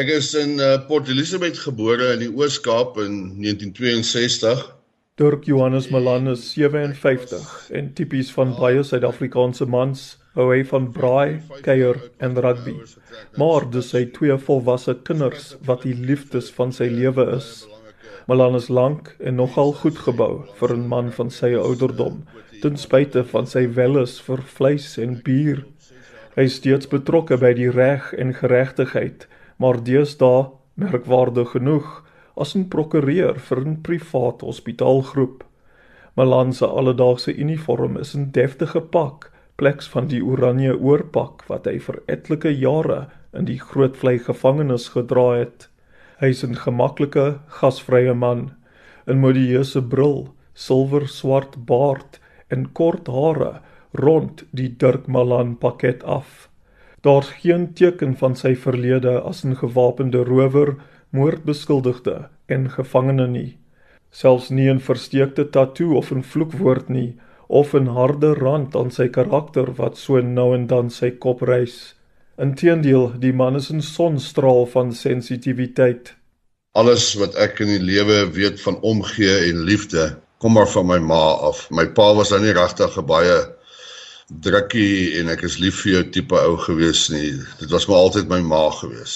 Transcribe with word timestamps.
Ek 0.00 0.08
is 0.08 0.30
in 0.38 0.54
uh, 0.64 0.78
Port 0.88 1.10
Elizabeth 1.12 1.58
gebore 1.60 2.14
in 2.14 2.22
die 2.22 2.30
Oos-Kaap 2.32 2.94
in 3.02 3.16
1962. 3.42 4.62
Dirk 5.20 5.44
Johannes 5.44 5.90
Malan 5.92 6.30
is 6.32 6.46
57 6.54 7.42
en 7.76 7.90
tipies 7.98 8.30
van 8.32 8.54
baie 8.56 8.80
Suid-Afrikaanse 8.80 9.66
mans 9.68 10.04
hou 10.38 10.46
hy 10.54 10.62
van 10.70 10.86
braai, 10.94 11.42
kuier 11.66 11.98
en 12.24 12.38
rugby. 12.46 12.78
Maar 13.36 13.66
dis 13.74 13.90
sy 13.92 14.06
twee 14.14 14.38
volwasse 14.46 14.94
kinders 15.04 15.50
wat 15.68 15.84
die 15.84 15.92
liefdes 15.92 16.48
van 16.56 16.72
sy 16.72 16.88
lewe 16.88 17.26
is. 17.34 17.50
Malan 18.30 18.56
is 18.56 18.70
lank 18.72 19.10
en 19.20 19.36
nogal 19.36 19.74
goed 19.82 20.00
gebou 20.06 20.46
vir 20.62 20.74
'n 20.78 20.86
man 20.94 21.10
van 21.18 21.34
sy 21.40 21.50
ouderdom, 21.58 22.22
ten 22.62 22.80
spyte 22.80 23.26
van 23.34 23.44
sy 23.44 23.66
welles 23.66 24.16
vir 24.30 24.40
vleis 24.56 24.96
en 24.96 25.20
bier. 25.28 25.60
Hy 26.38 26.48
is 26.48 26.56
steeds 26.62 26.88
betrokke 26.88 27.36
by 27.36 27.52
die 27.52 27.68
reg 27.68 28.14
en 28.16 28.32
geregtigheid, 28.32 29.28
maar 29.60 29.78
deesdae, 29.84 30.48
merkwaardig 30.80 31.50
genoeg, 31.54 31.88
as 32.36 32.54
'n 32.56 32.68
prokureur 32.72 33.38
vir 33.48 33.60
'n 33.66 33.80
privaat 33.82 34.40
hospitaalgroep. 34.40 35.44
Malan 36.16 36.52
se 36.52 36.66
alledaagse 36.66 37.36
uniform 37.36 37.96
is 37.96 38.14
'n 38.16 38.30
deftige 38.32 38.80
pak, 38.80 39.30
pleks 39.56 39.88
van 39.88 40.06
die 40.06 40.24
oranje 40.24 40.78
oorpak 40.80 41.44
wat 41.48 41.66
hy 41.66 41.78
vir 41.78 42.02
etlike 42.06 42.52
jare 42.58 43.06
in 43.32 43.44
die 43.44 43.58
Grootvlei 43.58 44.18
gevangenis 44.18 44.88
gedra 44.88 45.38
het. 45.38 45.68
Hy 46.20 46.26
is 46.26 46.44
'n 46.44 46.54
gemaklike, 46.54 47.38
gasvrye 47.46 48.14
man, 48.14 48.50
'n 49.06 49.20
modieuse 49.20 49.82
bril, 49.82 50.28
silwer 50.54 51.08
swart 51.08 51.66
baard 51.66 52.20
en 52.48 52.72
kort 52.72 53.06
hare 53.06 53.60
rond 53.92 54.44
die 54.52 54.68
Dirk 54.68 55.06
Malan 55.06 55.56
pakket 55.56 56.04
af. 56.04 56.49
Daar's 57.00 57.30
geen 57.40 57.72
teken 57.72 58.16
van 58.16 58.36
sy 58.36 58.54
verlede 58.54 59.20
as 59.20 59.44
'n 59.44 59.56
gewapende 59.56 60.24
rower, 60.24 60.76
moordbeskuldigde 61.10 62.28
en 62.46 62.70
gevangene 62.70 63.26
nie. 63.26 63.58
Selfs 64.10 64.50
nie 64.50 64.68
'n 64.70 64.80
versteekte 64.80 65.50
tatoe 65.50 65.94
of 65.94 66.10
'n 66.12 66.22
vloekwoord 66.22 66.88
nie 66.88 67.16
of 67.46 67.74
'n 67.74 67.86
harde 67.86 68.34
rand 68.34 68.76
aan 68.76 68.90
sy 68.90 69.08
karakter 69.08 69.72
wat 69.74 69.96
so 69.96 70.20
nou 70.20 70.54
en 70.54 70.66
dan 70.66 70.90
sy 70.90 71.10
kop 71.10 71.40
reis. 71.42 71.94
Inteendeel, 72.38 73.12
die 73.18 73.32
man 73.32 73.56
is 73.56 73.70
'n 73.70 73.80
sonstraal 73.80 74.66
van 74.66 74.92
sensitiwiteit. 74.92 76.14
Alles 76.72 77.14
wat 77.14 77.34
ek 77.34 77.60
in 77.60 77.66
die 77.66 77.84
lewe 77.92 78.30
weet 78.30 78.60
van 78.60 78.80
omgee 78.80 79.50
en 79.50 79.64
liefde, 79.64 80.16
kom 80.38 80.52
maar 80.52 80.68
van 80.68 80.86
my 80.86 80.98
ma 80.98 81.24
af. 81.48 81.70
My 81.70 81.86
pa 81.86 82.14
was 82.14 82.28
dan 82.28 82.42
nie 82.42 82.52
regtig 82.52 82.98
'n 82.98 83.06
baie 83.06 83.59
drukkie 84.30 85.18
en 85.18 85.28
ek 85.32 85.42
is 85.48 85.58
lief 85.58 85.82
vir 85.82 85.92
jou 85.92 86.02
tipe 86.14 86.38
ou 86.38 86.56
gewees 86.62 87.08
nie. 87.10 87.32
Dit 87.58 87.70
was 87.74 87.88
maar 87.90 88.06
altyd 88.06 88.30
my 88.30 88.40
ma 88.46 88.68
gewees. 88.78 89.14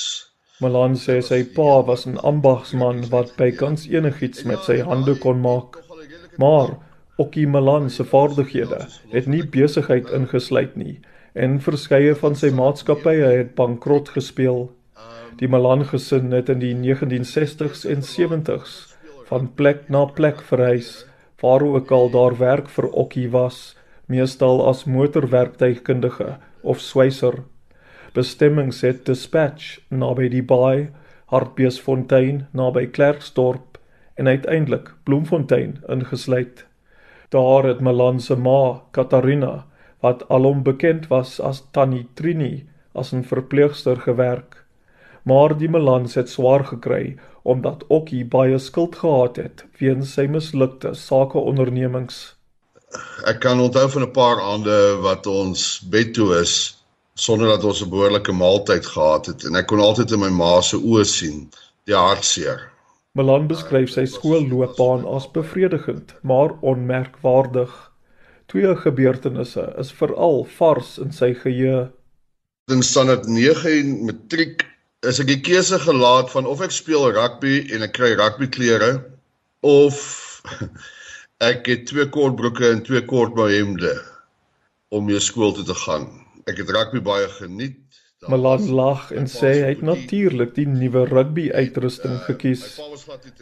Malan 0.63 0.95
sê 0.99 1.21
sy 1.23 1.43
pa 1.57 1.83
was 1.87 2.07
'n 2.07 2.19
ambagsman 2.19 3.09
wat 3.11 3.37
bykans 3.37 3.87
enigiets 3.87 4.45
met 4.45 4.65
sy 4.65 4.81
hande 4.83 5.15
kon 5.15 5.41
maak. 5.41 5.79
Maar 6.39 6.77
Okkie 7.17 7.47
Malan 7.47 7.91
se 7.91 8.05
vaardighede 8.05 8.89
het 9.13 9.27
nie 9.27 9.43
besigheid 9.47 10.11
ingesluit 10.11 10.77
nie 10.77 11.01
en 11.35 11.61
verskeie 11.61 12.15
van 12.15 12.35
sy 12.35 12.51
maatskappye 12.51 13.29
het 13.37 13.55
bankrot 13.55 14.09
gespeel. 14.09 14.73
Die 15.39 15.49
Malan 15.49 15.85
gesin 15.85 16.33
het 16.33 16.49
in 16.49 16.59
die 16.59 16.75
1960s 16.75 17.85
en 17.87 18.03
70s 18.03 18.97
van 19.31 19.55
plek 19.55 19.89
na 19.89 20.05
plek 20.05 20.43
verhuis 20.43 21.07
waar 21.41 21.63
ook 21.63 21.91
al 21.91 22.11
daar 22.11 22.39
werk 22.39 22.69
vir 22.69 22.87
Okkie 22.91 23.31
was, 23.31 23.77
meestal 24.07 24.63
as 24.69 24.85
motorwerktuigkundige 24.85 26.37
of 26.63 26.81
swyser. 26.81 27.43
Bestemmings 28.15 28.81
het 28.81 29.05
Dispatch 29.07 29.79
naby 29.91 30.29
die 30.29 30.43
Baai, 30.43 30.91
Hartbeesfontein 31.33 32.47
naby 32.53 32.87
Klerksdorp 32.87 33.79
en 34.15 34.29
uiteindelik 34.29 34.93
Bloemfontein 35.05 35.81
ingesluit. 35.89 36.67
Daar 37.29 37.65
het 37.65 37.81
Malan 37.81 38.21
se 38.21 38.37
ma, 38.37 38.83
Katarina, 38.91 39.65
wat 40.01 40.29
alom 40.29 40.63
bekend 40.63 41.09
was 41.09 41.41
as 41.41 41.65
Tannie 41.73 42.07
Trini 42.15 42.67
as 42.95 43.13
'n 43.13 43.23
verpleegster 43.23 43.97
gewerk. 43.97 44.65
Maar 45.25 45.59
die 45.59 45.69
Melans 45.69 46.15
het 46.15 46.29
swaar 46.29 46.65
gekry 46.65 47.17
omdat 47.43 47.87
Okkie 47.87 48.25
baie 48.25 48.59
skuld 48.59 48.97
gehad 48.97 49.37
het 49.37 49.65
weens 49.79 50.13
sy 50.13 50.27
mislukte 50.27 50.95
sakeondernemings. 50.95 52.37
Ek 53.27 53.41
kan 53.41 53.61
onthou 53.61 53.89
van 53.91 54.03
'n 54.03 54.11
paar 54.11 54.41
aande 54.41 54.79
wat 55.01 55.27
ons 55.27 55.81
bed 55.91 56.15
toe 56.15 56.35
is 56.41 56.77
sonder 57.15 57.49
dat 57.49 57.65
ons 57.65 57.83
'n 57.83 57.91
behoorlike 57.91 58.33
maaltyd 58.33 58.87
gehad 58.87 59.27
het 59.27 59.45
en 59.45 59.57
ek 59.57 59.67
kon 59.67 59.81
altyd 59.81 60.11
in 60.11 60.21
my 60.21 60.31
ma 60.31 60.61
se 60.61 60.77
oë 60.77 61.05
sien 61.05 61.51
die 61.87 61.95
hartseer. 61.95 62.71
Melan 63.15 63.47
beskryf 63.47 63.91
sy 63.91 64.05
skoolloopbaan 64.11 65.05
as 65.07 65.31
bevredigend, 65.31 66.15
maar 66.23 66.51
onmerkwaardig. 66.61 67.71
Twee 68.47 68.77
gebeurtenisse 68.77 69.75
is 69.79 69.93
veral 69.93 70.45
vars 70.57 70.99
in 70.99 71.13
sy 71.13 71.35
geheue. 71.35 71.93
In 72.73 72.83
standaard 72.83 73.29
9 73.29 74.05
matriek 74.05 74.67
is 75.07 75.21
ek 75.21 75.27
die 75.27 75.41
keuse 75.41 75.79
gelaat 75.79 76.31
van 76.31 76.47
of 76.47 76.61
ek 76.61 76.75
speel 76.75 77.07
rugby 77.13 77.61
en 77.71 77.83
ek 77.87 77.93
kry 77.93 78.15
rugby 78.19 78.49
klere 78.49 79.05
of 79.61 80.43
ek 81.45 81.67
het 81.69 81.87
twee 81.91 82.07
kortbroeke 82.09 82.69
en 82.71 82.83
twee 82.87 83.03
kortmou 83.05 83.51
hemde 83.51 83.93
om 84.95 85.09
jou 85.11 85.21
skool 85.21 85.53
toe 85.57 85.65
te 85.69 85.77
gaan. 85.85 86.07
Ek 86.49 86.61
het 86.63 86.71
rugby 86.73 87.03
baie 87.05 87.29
geniet. 87.39 87.81
Malan 88.29 88.71
lag 88.73 89.11
en 89.13 89.27
sê 89.29 89.51
hy 89.59 89.73
het 89.75 89.83
natuurlik 89.85 90.55
die 90.57 90.67
nuwe 90.69 91.05
rugby 91.11 91.51
uitrusting 91.53 92.23
gekies. 92.25 92.63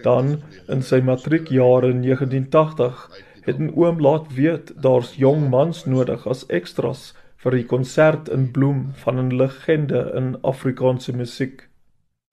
Dan 0.03 0.41
in 0.73 0.83
sy 0.83 0.99
matriekjare 1.07 1.93
in 1.95 2.03
1980 2.03 3.05
het 3.47 3.59
'n 3.59 3.71
oom 3.79 4.01
laat 4.01 4.27
weet 4.35 4.73
daar's 4.83 5.15
jong 5.15 5.51
mans 5.51 5.85
nodig 5.87 6.27
as 6.27 6.47
ekstras 6.47 7.13
vir 7.43 7.59
die 7.59 7.67
konsert 7.67 8.29
in 8.29 8.51
Bloem 8.51 8.93
van 9.05 9.19
'n 9.19 9.37
legende 9.37 10.03
in 10.15 10.37
Afrikaanse 10.43 11.13
musiek. 11.13 11.69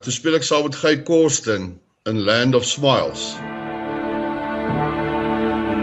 Toe 0.04 0.14
speel 0.14 0.36
ek 0.36 0.44
saam 0.44 0.64
met 0.64 0.76
Guy 0.76 0.98
Kosten 1.04 1.80
in 2.06 2.20
Land 2.26 2.56
of 2.56 2.66
Smiles. 2.66 3.36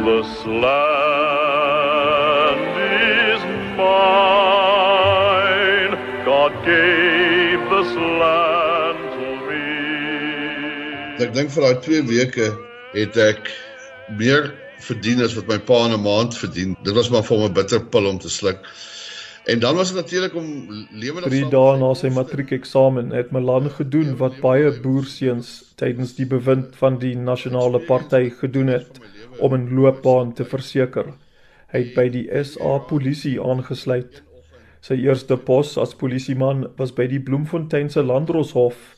This 0.06 0.46
land 0.46 0.66
is 2.78 3.42
mine. 3.74 4.04
God 6.24 6.52
gave 6.64 7.60
this 7.72 7.90
land 8.20 9.00
to 9.16 9.26
me. 9.48 9.66
Ek 11.26 11.32
dink 11.34 11.50
vir 11.56 11.62
daai 11.66 11.82
2 11.88 12.06
weke 12.12 12.46
het 12.92 13.18
ek 13.24 13.50
meer 14.20 14.42
verdien 14.86 15.26
as 15.26 15.34
wat 15.40 15.50
my 15.50 15.58
pa 15.72 15.80
in 15.88 15.96
'n 15.98 16.02
maand 16.04 16.38
verdien. 16.38 16.70
Dit 16.86 16.94
was 16.94 17.10
maar 17.10 17.26
vir 17.26 17.36
hom 17.38 17.50
'n 17.50 17.58
bitter 17.58 17.82
pil 17.96 18.06
om 18.12 18.18
te 18.22 18.30
sluk. 18.30 18.62
En 19.50 19.58
dan 19.58 19.74
was 19.74 19.88
dit 19.90 19.98
natuurlik 20.02 20.34
om 20.38 20.46
lewendig 21.02 21.30
3 21.34 21.50
dae 21.50 21.76
na 21.82 21.90
sy 21.94 22.14
matriekeksamen 22.14 23.10
het 23.10 23.34
Milan 23.34 23.70
gedoen 23.70 24.16
wat 24.22 24.38
baie 24.38 24.70
boerseuns 24.70 25.64
tydens 25.74 26.14
die 26.14 26.30
bewind 26.30 26.78
van 26.78 26.98
die 26.98 27.16
nasionale 27.16 27.80
party 27.90 28.30
gedoen 28.30 28.70
het 28.78 29.02
om 29.40 29.54
'n 29.54 29.74
loopbaan 29.74 30.32
te 30.32 30.44
verseker. 30.44 31.12
Hy 31.72 31.78
het 31.78 31.94
by 31.94 32.08
die 32.08 32.28
SA 32.44 32.78
polisie 32.78 33.40
aangesluit. 33.42 34.22
Sy 34.80 34.94
eerste 34.94 35.36
pos 35.36 35.78
as 35.78 35.94
polisieman 35.94 36.66
was 36.78 36.92
by 36.92 37.06
die 37.06 37.20
Bloemfontein 37.20 37.90
se 37.90 38.02
Landdroshof, 38.02 38.96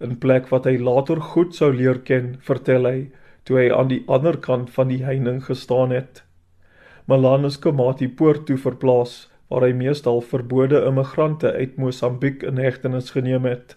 'n 0.00 0.16
plek 0.16 0.50
wat 0.50 0.64
hy 0.64 0.76
later 0.76 1.20
goed 1.20 1.54
sou 1.54 1.72
leer 1.72 1.98
ken, 1.98 2.36
vertel 2.40 2.86
hy 2.86 3.10
toe 3.44 3.58
hy 3.58 3.70
aan 3.72 3.88
die 3.88 4.04
ander 4.08 4.36
kant 4.36 4.70
van 4.70 4.88
die 4.88 5.04
heining 5.04 5.42
gestaan 5.44 5.90
het. 5.90 6.22
Malanus 7.06 7.58
Komati 7.58 8.08
poort 8.08 8.46
toe 8.46 8.56
verplaas 8.56 9.28
waar 9.50 9.66
hy 9.66 9.72
meestal 9.72 10.20
verbode 10.20 10.80
immigrante 10.88 11.52
uit 11.52 11.76
Mosambiek 11.76 12.42
in 12.42 12.56
hegtenis 12.56 13.10
geneem 13.10 13.44
het. 13.44 13.76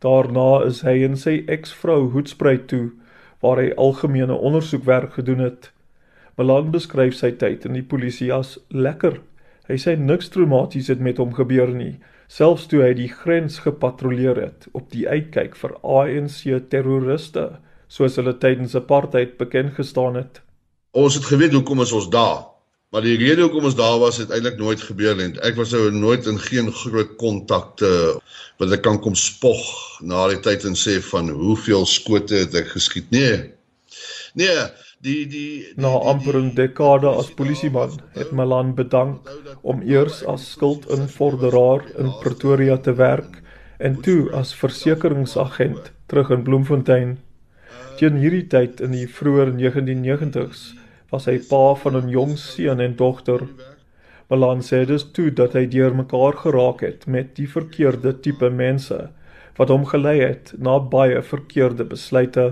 Daarna 0.00 0.64
is 0.64 0.82
hy 0.82 1.02
en 1.04 1.16
sy 1.16 1.42
eksvrou 1.48 2.10
Hoedspruit 2.10 2.66
toe 2.68 2.90
waar 3.44 3.60
hy 3.60 3.74
algemene 3.76 4.34
ondersoekwerk 4.34 5.18
gedoen 5.20 5.44
het. 5.44 5.70
Malan 6.40 6.72
beskryf 6.72 7.14
sy 7.18 7.34
tyd 7.38 7.66
in 7.68 7.76
die 7.76 7.84
polisie 7.84 8.32
as 8.32 8.56
lekker. 8.72 9.20
Hy 9.68 9.76
sê 9.80 9.94
niks 10.00 10.32
traumaties 10.32 10.88
het 10.92 11.00
met 11.00 11.20
hom 11.20 11.36
gebeur 11.36 11.70
nie, 11.76 11.98
selfs 12.28 12.66
toe 12.68 12.82
hy 12.82 12.94
die 12.96 13.10
grens 13.12 13.60
gepatrolleer 13.64 14.40
het 14.40 14.66
op 14.72 14.88
die 14.92 15.04
uitkyk 15.08 15.56
vir 15.60 15.76
ANC 15.82 16.40
terroriste 16.72 17.46
soos 17.88 18.16
hulle 18.18 18.34
tydens 18.40 18.74
apartheid 18.74 19.36
bekend 19.38 19.76
gestaan 19.76 20.18
het. 20.18 20.40
Ons 20.96 21.18
het 21.18 21.28
geweet 21.28 21.54
hoekom 21.54 21.84
is 21.84 21.92
ons 21.92 22.08
daar, 22.10 22.53
maar 22.94 23.02
die 23.02 23.16
rede 23.18 23.42
hoekom 23.42 23.64
ons 23.66 23.74
daar 23.74 23.96
was 23.98 24.20
het 24.22 24.30
eintlik 24.30 24.54
nooit 24.60 24.82
gebeur 24.86 25.16
nie. 25.18 25.32
Ek 25.42 25.56
was 25.58 25.72
nou 25.74 25.88
nooit 25.90 26.28
in 26.30 26.36
geen 26.38 26.68
groot 26.70 27.16
kontakte 27.18 27.88
wat 28.62 28.74
ek 28.76 28.84
kan 28.86 29.00
kom 29.02 29.16
spog 29.18 29.64
na 29.98 30.28
die 30.30 30.38
tyd 30.44 30.62
en 30.68 30.78
sê 30.78 31.00
van 31.02 31.32
hoeveel 31.34 31.88
skote 31.90 32.44
het 32.44 32.54
ek 32.54 32.70
geskiet. 32.76 33.08
Nee. 33.10 33.40
Nee, 34.38 34.62
die 35.02 35.24
die, 35.26 35.26
die 35.32 35.72
na 35.74 35.90
amper 36.12 36.38
'n 36.38 36.52
dekade 36.54 37.10
as 37.10 37.32
polisieman 37.34 37.98
het 38.14 38.30
Malan 38.30 38.76
bedank 38.78 39.26
om 39.62 39.82
eers 39.82 40.22
as 40.30 40.46
skuldinvorderaar 40.54 41.82
in 41.98 42.14
Pretoria 42.22 42.78
te 42.78 42.94
werk 42.94 43.42
en 43.78 43.98
toe 44.06 44.30
as 44.30 44.54
versekeringsagent 44.54 45.90
terug 46.06 46.30
in 46.30 46.46
Bloemfontein. 46.46 47.18
Teen 47.98 48.22
hierdie 48.22 48.46
tyd 48.46 48.80
in 48.80 48.94
die 48.94 49.10
vroeë 49.10 49.50
1990s 49.58 50.83
was 51.14 51.28
hy 51.30 51.38
pa 51.50 51.64
van 51.82 51.96
'n 52.00 52.10
jong 52.16 52.34
seun 52.38 52.80
en 52.80 52.96
dogter. 52.96 53.46
Malan 54.28 54.62
sê 54.68 54.84
dus 54.86 55.04
toe 55.16 55.30
dat 55.40 55.52
hy 55.56 55.66
deurmekaar 55.70 56.36
geraak 56.44 56.80
het 56.80 57.06
met 57.06 57.34
die 57.38 57.48
verkeerde 57.56 58.14
tipe 58.24 58.50
mense 58.50 58.98
wat 59.58 59.70
hom 59.70 59.84
gelei 59.86 60.18
het 60.20 60.52
na 60.58 60.78
baie 60.94 61.20
verkeerde 61.22 61.84
besluite. 61.84 62.46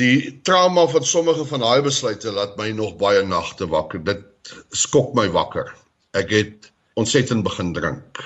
Die 0.00 0.40
trauma 0.42 0.86
van 0.94 1.04
sommige 1.04 1.44
van 1.46 1.62
daai 1.62 1.82
besluite 1.86 2.32
laat 2.34 2.56
my 2.58 2.72
nog 2.74 2.96
baie 2.98 3.22
nagte 3.22 3.68
wakker. 3.70 4.02
Dit 4.02 4.54
skok 4.74 5.14
my 5.14 5.28
wakker. 5.30 5.70
Ek 6.18 6.32
het 6.34 6.72
ontsettend 6.98 7.46
begin 7.46 7.74
drink. 7.76 8.22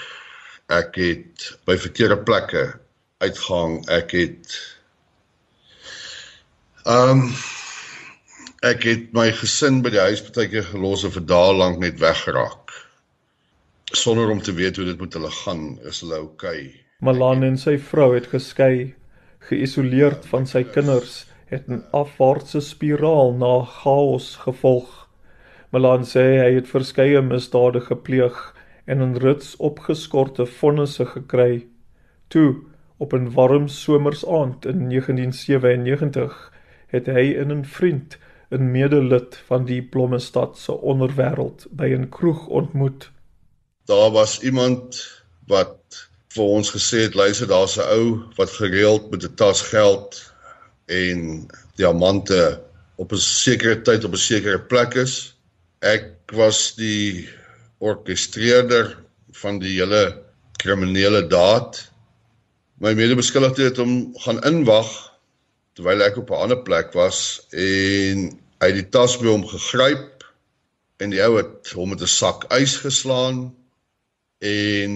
Ek 0.72 0.96
het 0.96 1.50
by 1.68 1.76
verkeerde 1.76 2.22
plekke 2.24 2.62
uitgehang. 3.20 3.82
Ek 3.92 4.14
het 4.16 4.56
ehm 6.86 7.26
um, 7.26 7.26
ek 8.62 8.84
het 8.86 9.12
my 9.12 9.32
gesin 9.34 9.82
by 9.82 9.90
die 9.90 10.00
huis 10.00 10.22
partykeer 10.22 10.62
gelos 10.70 11.04
en 11.04 11.10
vir 11.10 11.24
dae 11.26 11.52
lank 11.58 11.80
net 11.82 11.98
weggeraak 12.00 12.70
sonder 13.92 14.30
om 14.30 14.40
te 14.40 14.52
weet 14.52 14.76
hoe 14.76 14.84
dit 14.84 15.00
met 15.00 15.12
hulle 15.12 15.30
gaan. 15.30 15.78
Is 15.84 16.00
hulle 16.00 16.18
oukei? 16.22 16.58
Okay? 16.66 16.80
Malan 17.02 17.42
en 17.42 17.58
sy 17.58 17.76
vrou 17.82 18.12
het 18.14 18.30
geskei, 18.32 18.94
geïsoleerd 19.48 20.26
van 20.30 20.46
sy 20.46 20.62
kinders, 20.64 21.26
het 21.50 21.68
'n 21.68 21.82
afwaartse 21.92 22.60
spiraal 22.60 23.34
na 23.34 23.64
chaos 23.64 24.36
gevolg. 24.44 25.08
Malan 25.70 26.04
sê 26.04 26.24
hy 26.38 26.54
het 26.54 26.68
verskeie 26.68 27.22
misdade 27.22 27.80
gepleeg 27.80 28.54
en 28.86 29.02
'n 29.02 29.18
rits 29.18 29.56
opgeskorte 29.56 30.46
vonnisse 30.46 31.06
gekry. 31.06 31.66
Toe, 32.28 32.62
op 32.98 33.12
'n 33.12 33.34
warm 33.34 33.68
somersaand 33.68 34.66
in 34.66 34.88
1997, 34.88 36.52
het 36.86 37.06
hy 37.06 37.34
in 37.42 37.52
'n 37.52 37.64
vriend, 37.64 38.18
'n 38.52 38.70
medelid 38.70 39.38
van 39.46 39.64
die 39.64 39.82
Blommestad 39.82 40.58
se 40.58 40.72
onderwêreld, 40.72 41.66
by 41.70 41.88
'n 41.94 42.08
kroeg 42.08 42.46
ontmoet. 42.46 43.10
Daar 43.84 44.10
was 44.10 44.40
iemand 44.40 45.02
wat 45.46 46.08
vir 46.28 46.44
ons 46.44 46.70
gesê 46.70 47.02
het, 47.08 47.14
luister, 47.14 47.46
daar's 47.46 47.76
'n 47.76 47.88
ou 47.88 48.22
wat 48.36 48.50
gereeld 48.50 49.10
met 49.10 49.24
'n 49.24 49.34
tas 49.34 49.62
geld 49.62 50.32
en 50.86 51.46
diamante 51.74 52.62
op 52.96 53.12
'n 53.12 53.16
sekere 53.16 53.82
tyd 53.82 54.04
op 54.04 54.12
'n 54.12 54.26
sekere 54.30 54.60
plek 54.60 54.94
is 54.94 55.32
Ek 55.82 56.30
was 56.38 56.76
die 56.78 57.26
orkestreerder 57.82 58.92
van 59.34 59.56
die 59.58 59.72
hele 59.80 60.22
kriminele 60.62 61.24
daad. 61.26 61.80
My 62.78 62.92
medebeskuldigde 62.94 63.66
het 63.66 63.80
hom 63.82 64.12
gaan 64.22 64.38
inwag 64.46 64.92
terwyl 65.74 66.04
ek 66.06 66.20
op 66.22 66.30
'n 66.30 66.42
ander 66.46 66.60
plek 66.62 66.94
was 66.94 67.42
en 67.50 68.30
hy 68.62 68.70
het 68.70 68.78
die 68.78 68.90
tas 68.94 69.16
by 69.18 69.26
hom 69.26 69.42
gegryp 69.50 70.22
en 71.02 71.10
die 71.10 71.22
ou 71.24 71.34
het 71.34 71.72
hom 71.74 71.90
met 71.90 72.02
'n 72.02 72.10
sak 72.10 72.46
ys 72.54 72.76
geslaan 72.84 73.50
en 74.38 74.92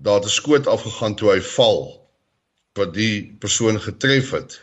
daar 0.00 0.20
het 0.20 0.28
'n 0.30 0.38
skoot 0.40 0.66
afgegaan 0.66 1.14
toe 1.14 1.32
hy 1.34 1.40
val 1.40 2.08
wat 2.78 2.94
die 2.94 3.36
persoon 3.38 3.80
getref 3.80 4.30
het. 4.30 4.60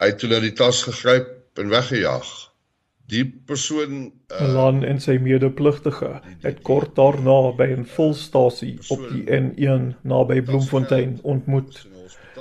Hy 0.00 0.06
het 0.10 0.18
toe 0.18 0.30
na 0.30 0.40
die 0.40 0.52
tas 0.52 0.82
gegryp 0.82 1.58
en 1.58 1.68
weggejaag. 1.68 2.30
Die 3.06 3.24
persoon 3.46 4.12
uh, 4.32 4.52
Lan 4.54 4.82
en 4.84 5.00
sy 5.00 5.18
medepligtige 5.22 6.20
het 6.42 6.62
kort 6.66 6.96
daarna 6.96 7.52
by 7.54 7.68
'n 7.76 7.86
volstasie 7.86 8.78
op 8.88 9.04
die 9.12 9.24
N1 9.30 9.94
naby 10.02 10.42
Bloemfontein 10.42 11.18
ontmoet. 11.22 11.86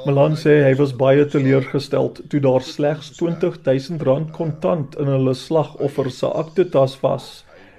Malan 0.05 0.35
sê 0.37 0.59
hy 0.61 0.75
was 0.77 0.91
baie 0.93 1.23
teleurgesteld 1.33 2.19
toe 2.29 2.39
daar 2.45 2.61
slegs 2.61 3.07
R20000 3.17 4.27
kontant 4.35 4.93
in 5.01 5.09
hulle 5.09 5.33
slagoffer 5.33 6.11
se 6.13 6.29
aktetas 6.41 6.93
was 7.01 7.25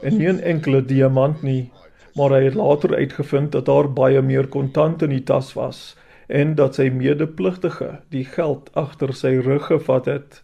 en 0.02 0.18
nie 0.18 0.26
'n 0.32 0.40
enkele 0.52 0.80
diamant 0.82 1.44
nie, 1.46 1.70
maar 2.16 2.34
hy 2.34 2.42
het 2.48 2.58
later 2.58 2.96
uitgevind 2.96 3.52
dat 3.52 3.70
daar 3.70 3.88
baie 4.00 4.22
meer 4.22 4.50
kontant 4.56 5.06
in 5.06 5.14
die 5.14 5.22
tas 5.22 5.54
was 5.54 5.94
en 6.26 6.54
dat 6.58 6.74
sy 6.74 6.90
medepligtige 6.90 7.90
die 8.10 8.24
geld 8.24 8.70
agter 8.74 9.14
sy 9.14 9.36
rug 9.38 9.70
gevat 9.70 10.06
het. 10.06 10.42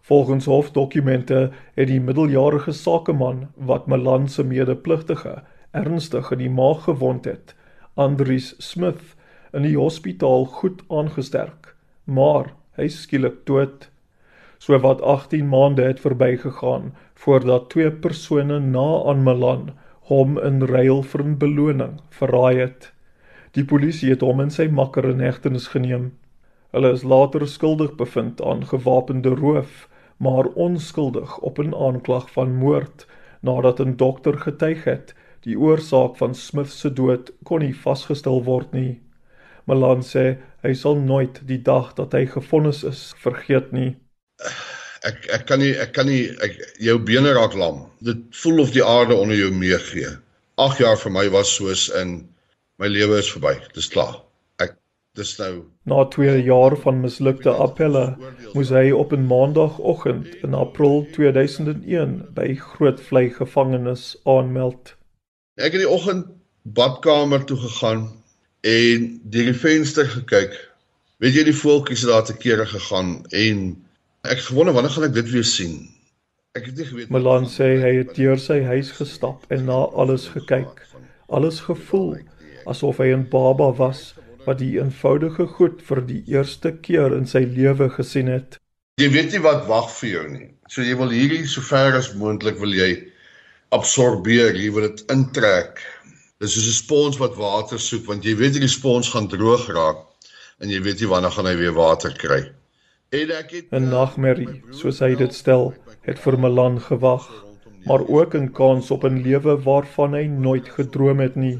Volgens 0.00 0.46
hofdokumente 0.46 1.50
het 1.74 1.88
die 1.88 2.00
middeljarige 2.00 2.72
sakeman 2.72 3.48
wat 3.56 3.86
Malan 3.86 4.28
se 4.28 4.44
medepligtige 4.44 5.42
ernstig 5.72 6.30
in 6.30 6.38
die 6.38 6.54
maag 6.62 6.84
gewond 6.84 7.24
het, 7.24 7.54
Andries 7.94 8.54
Smith, 8.58 9.16
in 9.52 9.66
die 9.66 9.76
hospitaal 9.76 10.44
goed 10.60 10.82
aangesterk, 10.88 11.74
maar 12.04 12.52
hy 12.78 12.88
skielik 12.88 13.42
dood. 13.46 13.88
So 14.58 14.78
wat 14.78 15.02
18 15.02 15.48
maande 15.48 15.82
het 15.88 16.00
verbygegaan 16.00 16.92
voordat 17.14 17.70
twee 17.70 17.90
persone 17.90 18.60
na 18.60 18.88
aan 19.10 19.22
Malan 19.24 19.70
hom 20.10 20.38
in 20.38 20.62
ruil 20.62 21.02
vir 21.02 21.24
'n 21.24 21.38
beloning 21.38 22.00
verraai 22.10 22.56
het. 22.60 22.92
Die 23.52 23.64
polisie 23.64 24.10
het 24.10 24.20
hom 24.20 24.40
en 24.40 24.50
sy 24.50 24.68
makker 24.68 25.04
in 25.04 25.20
hegtenis 25.20 25.68
geneem. 25.68 26.12
Hulle 26.72 26.92
is 26.92 27.04
later 27.04 27.46
skuldig 27.48 27.96
bevind 27.96 28.42
aan 28.42 28.66
gewapende 28.66 29.34
roof 29.34 29.88
maar 30.20 30.44
onskuldig 30.44 31.38
op 31.38 31.58
'n 31.58 31.74
aanklag 31.74 32.30
van 32.32 32.54
moord 32.54 33.06
nadat 33.40 33.80
'n 33.80 33.96
dokter 33.96 34.38
getuig 34.38 34.84
het 34.84 35.14
die 35.40 35.58
oorsaak 35.58 36.16
van 36.16 36.34
Smith 36.34 36.70
se 36.70 36.92
dood 36.92 37.32
kon 37.42 37.58
nie 37.58 37.76
vasgestel 37.76 38.44
word 38.44 38.72
nie. 38.72 39.00
Malan 39.70 40.04
sê 40.06 40.24
hy 40.66 40.74
sal 40.76 40.98
nooit 41.00 41.40
die 41.48 41.60
dag 41.70 41.94
dat 41.98 42.16
hy 42.16 42.26
gefonnis 42.28 42.82
is 42.88 43.04
vergeet 43.22 43.70
nie. 43.76 43.94
Ek 45.06 45.28
ek 45.32 45.46
kan 45.48 45.62
nie 45.62 45.72
ek 45.80 45.94
kan 45.96 46.10
nie 46.10 46.26
ek 46.44 46.58
jou 46.82 46.98
bene 47.10 47.32
raak 47.38 47.54
lam. 47.56 47.86
Dit 48.04 48.26
voel 48.42 48.66
of 48.66 48.74
die 48.76 48.84
aarde 48.84 49.16
onder 49.16 49.38
jou 49.38 49.52
meegee. 49.54 50.16
8 50.60 50.82
jaar 50.82 50.98
vir 51.00 51.14
my 51.14 51.28
was 51.32 51.54
soos 51.56 51.88
in 52.02 52.18
my 52.82 52.90
lewe 52.90 53.22
is 53.22 53.30
verby. 53.32 53.56
Dis 53.76 53.88
klaar. 53.94 54.20
Dis 55.18 55.32
nou 55.40 55.64
na 55.90 56.04
2 56.14 56.36
jaar 56.46 56.76
van 56.82 57.00
mislukte 57.02 57.50
appelle 57.64 58.04
moes 58.54 58.68
hy 58.70 58.90
op 58.94 59.12
'n 59.16 59.26
maandagooggend 59.26 60.28
in 60.46 60.54
April 60.54 61.02
2001 61.16 62.12
by 62.36 62.54
Grootvlei 62.54 63.30
gevangenis 63.38 64.04
aanmeld. 64.24 64.94
Ek 65.58 65.72
het 65.74 65.82
die 65.82 65.90
oggend 65.96 66.30
badkamer 66.62 67.44
toe 67.44 67.58
gegaan 67.58 68.06
en 68.66 69.06
deur 69.24 69.48
die 69.52 69.56
venster 69.56 70.08
gekyk. 70.08 70.56
Weet 71.20 71.36
jy 71.36 71.44
die 71.50 71.56
voeltjies 71.56 72.04
het 72.04 72.12
daar 72.12 72.26
te 72.28 72.36
kere 72.36 72.66
gegaan 72.66 73.20
en 73.36 73.64
ek 74.28 74.44
gewonder 74.48 74.76
wanneer 74.76 74.94
gaan 74.94 75.08
ek 75.08 75.16
dit 75.16 75.32
weer 75.32 75.44
sien? 75.44 75.74
Ek 76.58 76.66
het 76.66 76.76
nie 76.80 76.86
geweet 76.88 77.12
Milan 77.14 77.46
sê 77.46 77.76
hy 77.82 77.92
het 78.00 78.14
deur 78.16 78.40
sy 78.40 78.62
huis 78.66 78.90
gestap 78.96 79.44
en 79.54 79.68
na 79.68 79.84
alles 80.02 80.28
gekyk. 80.34 80.80
Alles 81.28 81.60
gevoel 81.66 82.18
asof 82.66 82.98
hy 82.98 83.12
'n 83.14 83.28
baba 83.30 83.70
was 83.76 84.14
wat 84.46 84.58
die 84.58 84.78
eenvoudige 84.78 85.46
goed 85.46 85.82
vir 85.82 86.00
die 86.06 86.22
eerste 86.26 86.72
keer 86.72 87.14
in 87.16 87.26
sy 87.26 87.44
lewe 87.44 87.88
gesien 87.90 88.28
het. 88.28 88.58
Jy 89.00 89.08
weet 89.14 89.32
nie 89.32 89.44
wat 89.44 89.66
wag 89.68 89.88
vir 90.00 90.10
jou 90.10 90.26
nie. 90.28 90.48
So 90.68 90.82
jy 90.82 90.96
wil 90.96 91.12
hierdie 91.14 91.46
sover 91.46 91.96
as 91.98 92.12
moontlik 92.14 92.58
wil 92.58 92.74
jy 92.74 92.90
absorbeer, 93.70 94.56
jy 94.56 94.70
wil 94.74 94.88
dit 94.88 95.04
intrek. 95.12 95.80
Dis 96.40 96.54
soos 96.54 96.68
'n 96.68 96.76
spons 96.82 97.16
wat 97.20 97.34
water 97.36 97.78
soek 97.78 98.06
want 98.08 98.24
jy 98.24 98.32
weet 98.36 98.54
die 98.56 98.68
spons 98.68 99.10
gaan 99.12 99.26
droog 99.28 99.66
raak 99.76 99.98
en 100.60 100.70
jy 100.72 100.80
weet 100.86 101.00
nie 101.02 101.08
wanneer 101.10 101.34
gaan 101.34 101.48
hy 101.50 101.56
weer 101.58 101.74
water 101.76 102.14
kry. 102.22 102.40
En 103.12 103.32
ek 103.40 103.50
het 103.56 103.66
'n 103.76 103.90
nagmerrie, 103.92 104.62
soos 104.70 105.00
hy 105.04 105.14
dit 105.20 105.34
stel, 105.34 105.74
het 106.08 106.18
vir 106.18 106.38
Milan 106.38 106.80
gewag, 106.80 107.26
maar 107.84 108.06
ook 108.08 108.34
'n 108.34 108.48
kans 108.52 108.90
op 108.90 109.04
'n 109.04 109.20
lewe 109.22 109.56
waarvan 109.68 110.14
hy 110.14 110.24
nooit 110.28 110.68
gedroom 110.78 111.20
het 111.20 111.36
nie. 111.36 111.58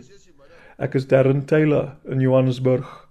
Ek 0.79 0.95
is 0.95 1.07
Darren 1.07 1.45
Taylor 1.45 1.97
in 2.09 2.21
Johannesburg. 2.21 3.10